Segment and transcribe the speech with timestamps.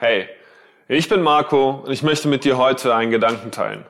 [0.00, 0.28] Hey,
[0.86, 3.84] ich bin Marco und ich möchte mit dir heute einen Gedanken teilen.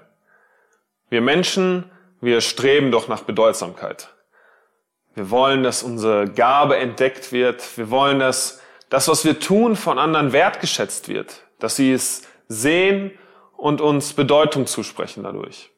[1.11, 1.91] Wir Menschen,
[2.23, 4.09] wir streben doch nach Bedeutsamkeit.
[5.15, 7.77] Wir wollen, dass unsere Gabe entdeckt wird.
[7.77, 11.43] Wir wollen, dass das, was wir tun, von anderen wertgeschätzt wird.
[11.59, 13.11] Dass sie es sehen
[13.59, 15.69] und uns Bedeutung zusprechen dadurch.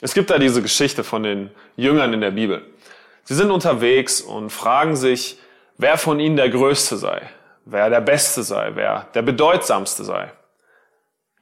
[0.00, 2.64] Es gibt da diese Geschichte von den Jüngern in der Bibel.
[3.24, 5.38] Sie sind unterwegs und fragen sich,
[5.76, 7.28] wer von ihnen der Größte sei,
[7.70, 10.32] wer der Beste sei, wer der Bedeutsamste sei.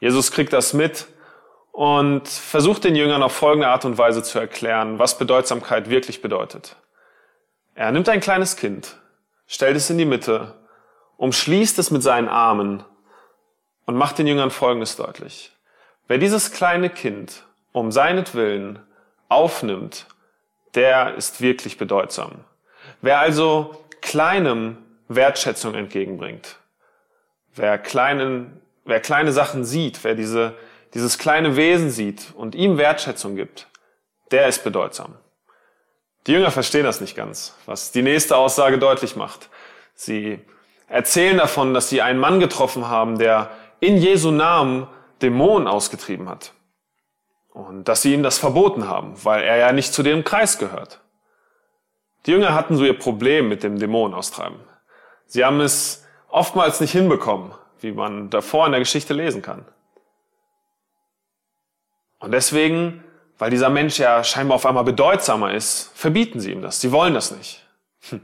[0.00, 1.06] Jesus kriegt das mit
[1.70, 6.76] und versucht den Jüngern auf folgende Art und Weise zu erklären, was Bedeutsamkeit wirklich bedeutet.
[7.74, 8.96] Er nimmt ein kleines Kind,
[9.46, 10.54] stellt es in die Mitte,
[11.16, 12.84] umschließt es mit seinen Armen
[13.84, 15.52] und macht den Jüngern Folgendes deutlich.
[16.08, 18.80] Wer dieses kleine Kind um seinetwillen
[19.28, 20.06] aufnimmt,
[20.74, 22.44] der ist wirklich bedeutsam.
[23.00, 24.78] Wer also kleinem
[25.08, 26.58] Wertschätzung entgegenbringt,
[27.54, 30.54] wer kleinen, wer kleine Sachen sieht, wer diese,
[30.94, 33.68] dieses kleine Wesen sieht und ihm Wertschätzung gibt,
[34.30, 35.14] der ist bedeutsam.
[36.26, 39.48] Die Jünger verstehen das nicht ganz, was die nächste Aussage deutlich macht.
[39.94, 40.40] Sie
[40.88, 44.88] erzählen davon, dass sie einen Mann getroffen haben, der in Jesu Namen
[45.22, 46.52] Dämonen ausgetrieben hat.
[47.50, 51.00] Und dass sie ihm das verboten haben, weil er ja nicht zu dem Kreis gehört.
[52.26, 54.58] Die Jünger hatten so ihr Problem mit dem Dämonen austreiben.
[55.26, 59.64] Sie haben es oftmals nicht hinbekommen, wie man davor in der Geschichte lesen kann.
[62.18, 63.04] Und deswegen,
[63.38, 66.80] weil dieser Mensch ja scheinbar auf einmal bedeutsamer ist, verbieten sie ihm das.
[66.80, 67.62] Sie wollen das nicht.
[68.08, 68.20] Hm.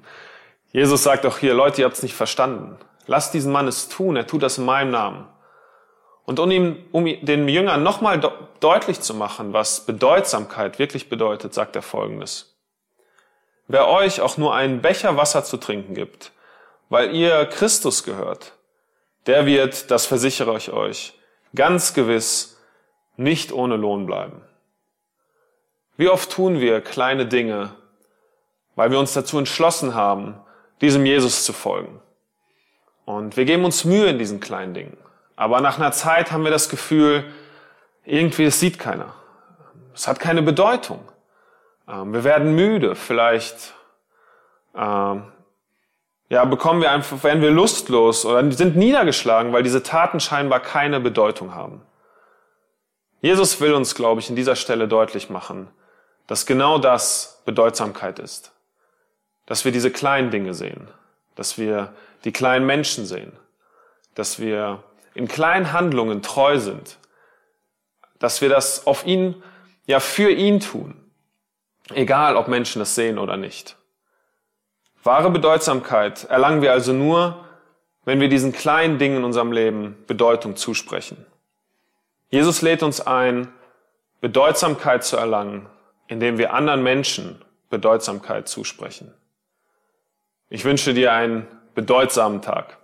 [0.73, 2.78] Jesus sagt auch hier, Leute, ihr habt es nicht verstanden.
[3.06, 5.28] Lasst diesen Mann es tun, er tut das in meinem Namen.
[6.25, 8.30] Und um, ihm, um den Jüngern nochmal de
[8.61, 12.56] deutlich zu machen, was Bedeutsamkeit wirklich bedeutet, sagt er Folgendes.
[13.67, 16.30] Wer euch auch nur einen Becher Wasser zu trinken gibt,
[16.92, 18.52] weil ihr Christus gehört,
[19.24, 21.18] der wird, das versichere ich euch,
[21.54, 22.60] ganz gewiss
[23.16, 24.42] nicht ohne Lohn bleiben.
[25.96, 27.74] Wie oft tun wir kleine Dinge,
[28.74, 30.39] weil wir uns dazu entschlossen haben,
[30.83, 31.98] diesem Jesus zu folgen.
[33.06, 34.98] Und wir geben uns Mühe in diesen kleinen Dingen.
[35.34, 37.24] Aber nach einer Zeit haben wir das Gefühl,
[38.05, 39.14] irgendwie, es sieht keiner.
[39.94, 41.00] Es hat keine Bedeutung.
[41.88, 43.72] Ähm, wir werden müde, vielleicht
[44.77, 45.33] ähm,
[46.32, 50.98] ja, bekommen wir einfach, werden wir lustlos oder sind niedergeschlagen, weil diese Taten scheinbar keine
[50.98, 51.82] Bedeutung haben.
[53.20, 55.68] Jesus will uns, glaube ich, in dieser Stelle deutlich machen,
[56.26, 58.50] dass genau das Bedeutsamkeit ist.
[59.44, 60.88] Dass wir diese kleinen Dinge sehen,
[61.34, 61.92] dass wir
[62.24, 63.32] die kleinen Menschen sehen,
[64.14, 64.82] dass wir
[65.12, 66.96] in kleinen Handlungen treu sind,
[68.18, 69.42] dass wir das auf ihn,
[69.84, 70.94] ja, für ihn tun,
[71.90, 73.76] egal ob Menschen das sehen oder nicht.
[75.02, 77.45] Wahre Bedeutsamkeit erlangen wir also nur,
[78.05, 81.27] wenn wir diesen kleinen Dingen in unserem Leben Bedeutung zusprechen.
[82.30, 83.48] Jesus lädt uns ein,
[84.20, 85.68] Bedeutsamkeit zu erlangen,
[86.07, 89.12] indem wir anderen Menschen Bedeutsamkeit zusprechen.
[90.48, 92.79] Ich wünsche dir einen bedeutsamen Tag.